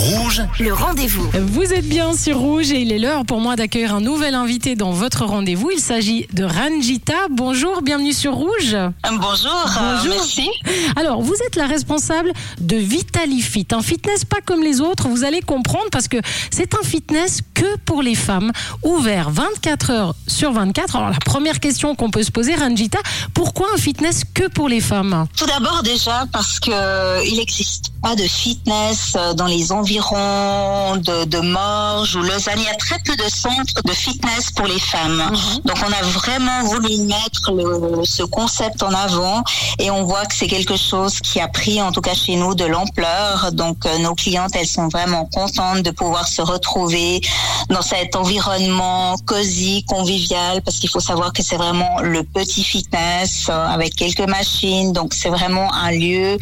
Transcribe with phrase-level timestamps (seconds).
[0.00, 1.28] Rouge, Le rendez-vous.
[1.38, 4.74] Vous êtes bien sur Rouge et il est l'heure pour moi d'accueillir un nouvel invité
[4.74, 5.70] dans votre rendez-vous.
[5.72, 7.12] Il s'agit de Ranjita.
[7.30, 8.74] Bonjour, bienvenue sur Rouge.
[9.04, 10.14] Bonjour, euh, Bonjour.
[10.14, 10.48] merci.
[10.96, 12.32] Alors, vous êtes la responsable
[12.62, 16.16] de Vitalifit, un fitness pas comme les autres, vous allez comprendre parce que
[16.50, 20.96] c'est un fitness que pour les femmes, ouvert 24 heures sur 24.
[20.96, 23.00] Alors, la première question qu'on peut se poser, Ranjita,
[23.34, 25.26] pourquoi un fitness que pour les femmes?
[25.36, 30.96] Tout d'abord déjà parce que euh, il n'existe pas de fitness euh, dans les environs
[30.96, 32.58] de, de Morges ou Lausanne.
[32.58, 35.22] Il y a très peu de centres de fitness pour les femmes.
[35.64, 39.42] Donc on a vraiment voulu mettre le- ce concept en avant
[39.78, 42.54] et on voit que c'est quelque chose qui a pris en tout cas chez nous
[42.54, 43.52] de l'ampleur.
[43.52, 47.20] Donc euh, nos clientes elles sont vraiment contentes de pouvoir se retrouver
[47.68, 53.46] dans cet environnement cosy, convivial, parce qu'il faut savoir que c'est vraiment le petit fitness
[53.48, 54.92] euh, avec quelques machines.
[54.92, 56.38] Donc c'est vraiment un lieu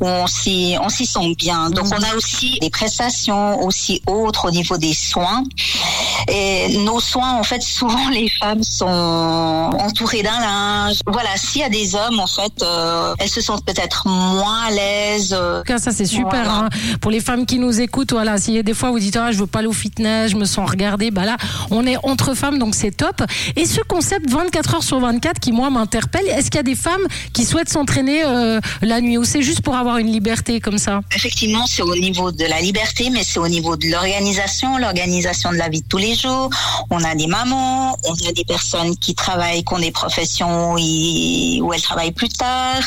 [0.00, 1.70] où on s'y s'y sent bien.
[1.70, 5.42] Donc on a aussi des prestations aussi autres au niveau des soins.
[6.28, 10.98] Et nos soins, en fait, souvent les femmes sont entourées d'un linge.
[11.06, 14.70] Voilà, s'il y a des hommes, en fait, euh, elles se sentent peut-être moins à
[14.70, 15.34] l'aise.
[15.38, 16.44] euh, cas, ça c'est super.
[16.44, 16.54] Voilà.
[16.66, 16.68] hein.
[17.00, 19.46] Pour les femmes qui nous écoutent, voilà, si des fois vous dites ah, je veux
[19.46, 21.36] pas aller au fitness, je me sens regardée, bah là
[21.70, 23.22] on est entre femmes donc c'est top.
[23.56, 26.74] Et ce concept 24 heures sur 24 qui moi m'interpelle, est-ce qu'il y a des
[26.74, 30.78] femmes qui souhaitent s'entraîner euh, la nuit ou c'est juste pour avoir une liberté comme
[30.78, 30.89] ça?
[31.14, 35.56] Effectivement, c'est au niveau de la liberté, mais c'est au niveau de l'organisation, l'organisation de
[35.56, 36.50] la vie de tous les jours.
[36.90, 40.78] On a des mamans, on a des personnes qui travaillent, qui ont des professions où,
[40.78, 42.82] ils- où elles travaillent plus tard.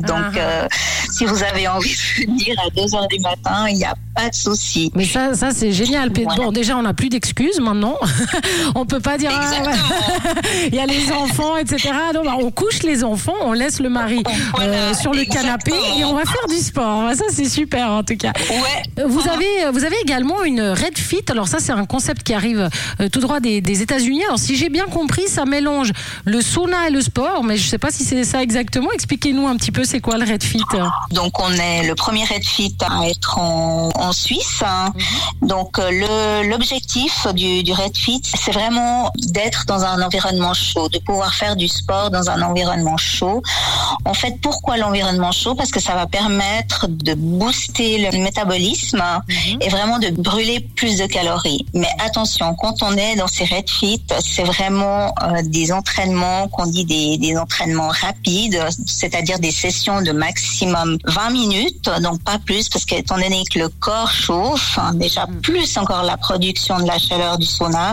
[0.00, 0.38] Donc, Ah.
[0.38, 0.68] euh,
[1.12, 4.28] si vous avez envie de venir à 2 heures du matin, il n'y a pas
[4.28, 4.90] de souci.
[4.94, 6.10] Mais ça, ça c'est génial.
[6.14, 6.34] Voilà.
[6.42, 7.96] Bon, déjà on n'a plus d'excuses maintenant.
[8.74, 9.50] on peut pas dire ah,
[10.68, 11.90] il y a les enfants, etc.
[12.14, 14.22] Non, bah, on couche les enfants, on laisse le mari
[14.54, 17.10] Voilà, euh, sur le canapé et on va faire du sport.
[17.14, 18.32] Ça c'est super en tout cas.
[18.50, 19.04] Ouais.
[19.06, 21.24] Vous avez, vous avez également une Red Fit.
[21.30, 22.68] Alors ça, c'est un concept qui arrive
[23.00, 24.24] euh, tout droit des, des États-Unis.
[24.24, 25.92] Alors si j'ai bien compris, ça mélange
[26.24, 28.90] le sauna et le sport, mais je sais pas si c'est ça exactement.
[28.92, 30.60] Expliquez-nous un petit peu, c'est quoi le Red Fit?
[31.10, 34.62] Donc on est le premier Redfit à être en, en Suisse.
[34.64, 34.92] hein.
[35.42, 41.34] Donc euh, l'objectif du, du Redfit, c'est vraiment d'être dans un environnement chaud, de pouvoir
[41.34, 43.42] faire du sport dans un environnement chaud.
[44.04, 45.54] En fait, pourquoi l'environnement chaud?
[45.54, 49.02] Parce que ça va permettre de booster le métabolisme
[49.60, 51.66] et vraiment de brûler plus de calories.
[51.74, 56.84] Mais attention, quand on est dans ces Redfit, c'est vraiment euh, des entraînements qu'on dit
[56.84, 62.84] des, des entraînements rapides, c'est-à-dire des sessions de maximum 20 minutes, donc pas plus, parce
[62.84, 67.38] qu'étant donné que le corps chauffe, hein, déjà plus encore la production de la chaleur
[67.38, 67.92] du sauna,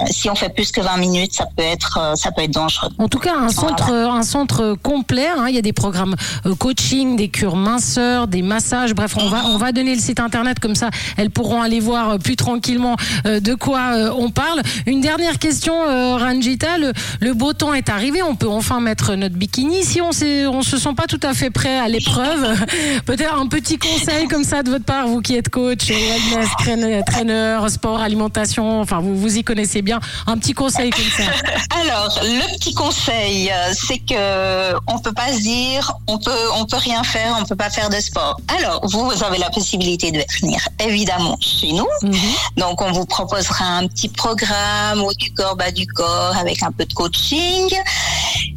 [0.00, 2.50] euh, si on fait plus que 20 minutes, ça peut être, euh, ça peut être
[2.50, 2.88] dangereux.
[2.98, 5.28] En tout cas, un centre, un centre complet.
[5.28, 5.46] hein.
[5.48, 6.16] Il y a des programmes
[6.58, 8.71] coaching, des cures minceurs, des massages.
[8.72, 10.88] Bref, on va, on va donner le site internet comme ça.
[11.18, 12.96] Elles pourront aller voir euh, plus tranquillement
[13.26, 14.62] euh, de quoi euh, on parle.
[14.86, 16.78] Une dernière question, Ranjita.
[16.78, 18.22] Le, beau temps est arrivé.
[18.22, 19.84] On peut enfin mettre notre bikini.
[19.84, 22.56] Si on on se sent pas tout à fait prêt à l'épreuve,
[23.06, 27.68] peut-être un petit conseil comme ça de votre part, vous qui êtes coach, wellness, traîneur,
[27.70, 28.80] sport, alimentation.
[28.80, 30.00] Enfin, vous vous y connaissez bien.
[30.26, 31.24] Un petit conseil comme ça.
[31.82, 36.76] Alors, le petit conseil, c'est que on peut pas se dire on peut on peut
[36.78, 38.38] rien faire, on peut pas faire de sport.
[38.84, 41.86] Vous, vous avez la possibilité de venir évidemment chez nous.
[42.02, 42.14] Mhm.
[42.56, 46.72] Donc, on vous proposera un petit programme haut du corps, bas du corps, avec un
[46.72, 47.68] peu de coaching.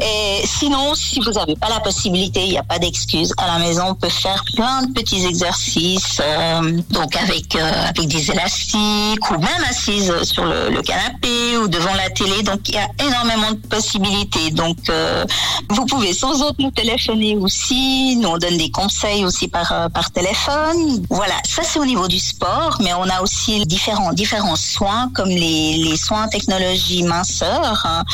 [0.00, 3.32] Et sinon, si vous n'avez pas la possibilité, il n'y a pas d'excuse.
[3.36, 8.08] À la maison, on peut faire plein de petits exercices, euh, donc avec euh, avec
[8.08, 12.42] des élastiques ou même assise sur le, le canapé ou devant la télé.
[12.42, 14.50] Donc, il y a énormément de possibilités.
[14.50, 15.24] Donc, euh,
[15.70, 18.16] vous pouvez sans autre nous téléphoner aussi.
[18.16, 21.04] Nous, on donne des conseils aussi par euh, par téléphone.
[21.10, 25.28] Voilà, ça c'est au niveau du sport, mais on a aussi différents différents soins comme
[25.28, 28.04] les les soins technologie minceur, hein,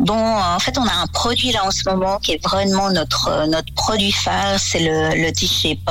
[0.00, 3.28] dont en fait on a un produit là en ce moment qui est vraiment notre
[3.28, 5.90] euh, notre produit phare, c'est le le T-shape.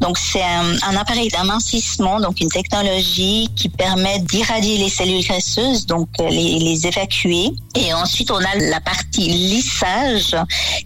[0.00, 6.08] Donc c'est un, appareil d'amincissement, donc une technologie qui permet d'irradier les cellules graisseuses, donc
[6.18, 7.52] euh, les, les évacuer.
[7.76, 10.34] Et ensuite on a la partie lissage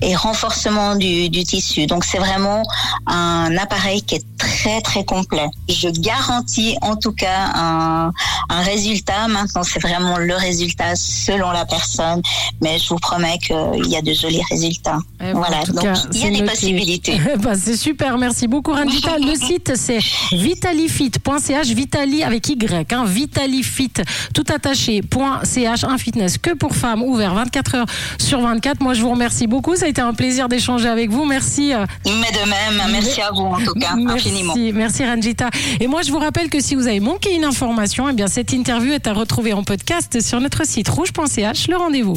[0.03, 1.87] et renforcement du, du tissu.
[1.87, 2.63] Donc c'est vraiment
[3.07, 4.27] un appareil qui est
[4.61, 5.47] très très complet.
[5.69, 8.13] Je garantis en tout cas un,
[8.49, 9.29] un résultat.
[9.29, 12.21] Maintenant c'est vraiment le résultat selon la personne,
[12.61, 14.99] mais je vous promets que il y a de jolis résultats.
[15.21, 16.51] Eh ben, en voilà, donc cas, il y a des noté.
[16.51, 17.21] possibilités.
[17.39, 19.19] Bah, c'est super, merci beaucoup Rangita.
[19.19, 20.01] Le site c'est
[20.33, 23.93] vitalifit.ch, Vitali avec Y, hein, vitalifit,
[24.35, 25.01] tout attaché,
[25.45, 27.87] .ch, un fitness que pour femmes, ouvert 24 heures
[28.19, 28.81] sur 24.
[28.81, 31.25] Moi je vous remercie beaucoup, ça a été un plaisir d'échanger avec vous.
[31.25, 31.73] Merci.
[31.73, 34.50] euh, Mais de même, merci à vous en tout cas, infiniment.
[34.75, 35.51] Merci, Ranjita.
[35.81, 38.53] Et moi, je vous rappelle que si vous avez manqué une information, eh bien, cette
[38.53, 41.69] interview est à retrouver en podcast sur notre site rouge.ch.
[41.69, 42.15] Le rendez-vous.